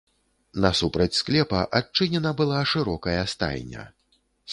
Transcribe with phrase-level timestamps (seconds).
[0.63, 3.85] Насупраць склепа адчынена была шырокая стайня.